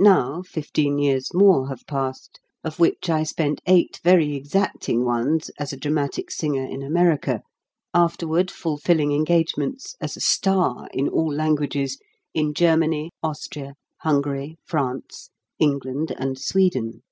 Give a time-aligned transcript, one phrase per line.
[0.00, 5.70] Now fifteen years more have passed, of which I spent eight very exacting ones as
[5.70, 7.42] a dramatic singer in America,
[7.92, 11.98] afterward fulfilling engagements as a star, in all languages,
[12.32, 15.28] in Germany, Austria, Hungary, France,
[15.58, 17.02] England, and Sweden.